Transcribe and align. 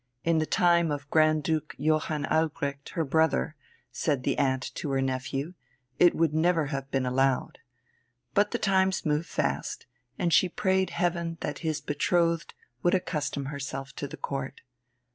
In 0.23 0.39
the 0.39 0.47
time 0.47 0.89
of 0.89 1.07
Grand 1.11 1.43
Duke 1.43 1.75
Johann 1.77 2.25
Albrecht, 2.25 2.89
her 2.97 3.05
brother, 3.05 3.55
said 3.91 4.23
the 4.23 4.35
aunt 4.39 4.63
to 4.73 4.89
her 4.89 4.99
nephew, 4.99 5.53
it 5.99 6.15
would 6.15 6.33
never 6.33 6.65
have 6.73 6.89
been 6.89 7.05
allowed. 7.05 7.59
But 8.33 8.49
the 8.49 8.57
times 8.57 9.05
moved 9.05 9.29
fast, 9.29 9.85
and 10.17 10.33
she 10.33 10.49
prayed 10.49 10.89
Heaven 10.89 11.37
that 11.41 11.59
his 11.59 11.81
betrothed 11.81 12.55
would 12.81 12.95
accustom 12.95 13.45
herself 13.45 13.93
to 13.97 14.07
the 14.07 14.17
Court. 14.17 14.61